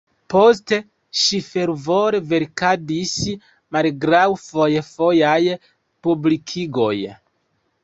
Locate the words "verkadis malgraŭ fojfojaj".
2.31-5.39